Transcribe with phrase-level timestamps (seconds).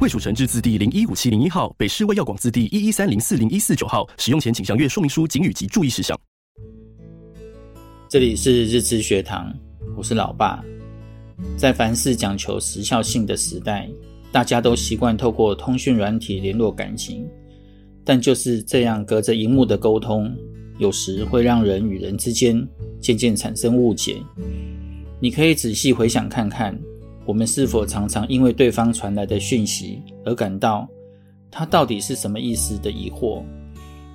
[0.00, 4.08] 卫署成制字第零一五七零一号，北市卫药广字第一一三零四零一四九号。
[4.16, 6.16] 使用前请详阅说明书、警语及注意事项。
[8.08, 9.52] 这里是日知学堂，
[9.96, 10.62] 我是老爸。
[11.56, 13.90] 在凡事讲求时效性的时代，
[14.30, 17.28] 大家都习惯透过通讯软体联络感情，
[18.04, 20.32] 但就是这样隔着荧幕的沟通，
[20.78, 22.64] 有时会让人与人之间
[23.00, 24.22] 渐渐产生误解。
[25.20, 26.78] 你可以仔细回想看看，
[27.28, 30.88] 我们是否常常因为对方传来的讯息而感到
[31.50, 33.42] 他到底是什么意思的疑惑？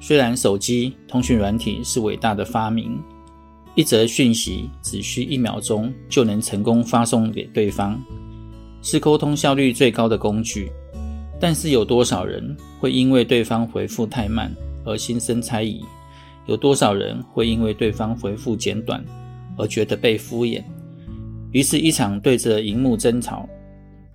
[0.00, 2.98] 虽然手机通讯软体是伟大的发明。
[3.74, 8.00] 一则讯息只需一秒钟就能成功发送给对方，
[8.80, 10.72] 是沟通效率最高的工具。
[11.38, 14.50] 但是有多少人会因为对方回复太慢
[14.86, 15.84] 而心生猜疑？
[16.46, 19.04] 有多少人会因为对方回复简短
[19.58, 20.62] 而觉得被敷衍？
[21.52, 23.48] 于是，一场对着荧幕争吵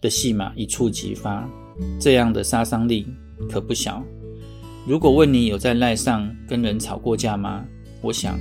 [0.02, 1.49] 的戏码一触即发，
[1.99, 3.07] 这样的杀伤力
[3.49, 4.03] 可不小。
[4.85, 7.63] 如果问你有在赖上跟人吵过架吗？
[8.02, 8.38] 我想。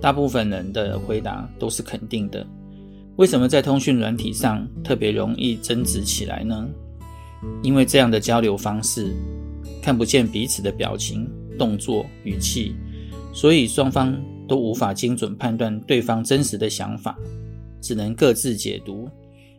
[0.00, 2.46] 大部分人的回答都是肯定的。
[3.16, 6.68] 为什么在通讯软体上特别容易争执起来呢？
[7.62, 9.16] 因为这样的交流方式
[9.80, 11.26] 看不见彼此的表情、
[11.58, 12.76] 动作、语气，
[13.32, 14.14] 所以双方
[14.46, 17.18] 都无法精准判断对方真实的想法，
[17.84, 19.06] 只能各自解读，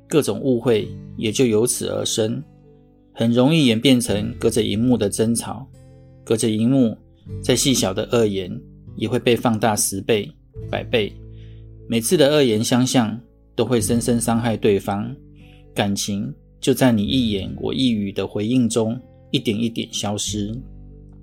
[0.09, 2.43] 各种误会也就由此而生，
[3.13, 5.67] 很容易演变成隔着荧幕的争吵。
[6.23, 6.97] 隔着荧幕，
[7.39, 8.51] 再细小的恶言，
[8.95, 10.27] 也会被放大十倍、
[10.71, 11.13] 百倍，
[11.87, 13.15] 每次的恶言相向
[13.55, 15.15] 都会深深伤害对方，
[15.75, 18.99] 感情就在你一言我一语的回应中
[19.29, 20.51] 一点一点消失。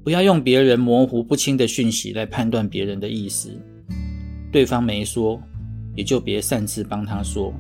[0.05, 3.51] 不要用别人模糊不清的讯息来判断别人的意思，
[4.53, 5.43] 对方没说，
[5.95, 7.53] 也就别擅自帮他说。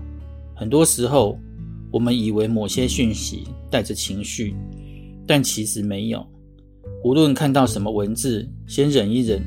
[0.55, 1.39] 很多时候，
[1.91, 4.55] 我们以为某些讯息带着情绪，
[5.27, 6.27] 但其实没有。
[7.05, 9.43] 无论看到什么文字，先忍一忍。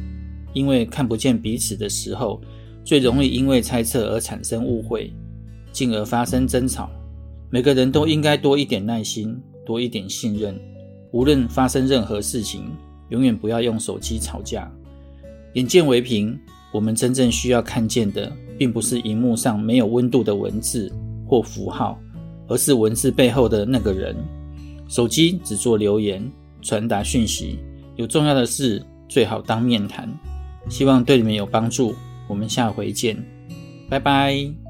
[0.53, 2.41] 因为看不见彼此的时候，
[2.85, 5.12] 最容易因为猜测而产生误会，
[5.74, 6.90] 进而发生争吵。
[7.50, 10.57] 每个人都应该多一点耐心，多一点信任。
[11.12, 12.72] 无论发生任何事情，
[13.09, 14.72] 永远不要用手机吵架。
[15.56, 16.40] 眼见为凭，
[16.72, 20.91] 我们真正需要看见的，并不是荧幕上没有温度的文字
[21.27, 21.99] 或符号，
[22.47, 24.16] 而是文字背后的那个人。
[24.88, 26.23] 手机只做留言，
[26.61, 27.57] 传达讯息，
[27.95, 30.07] 有重要的事最好当面谈。
[30.69, 31.94] 希望对你们有帮助，
[32.27, 33.17] 我们下回见，
[33.89, 34.64] 拜拜。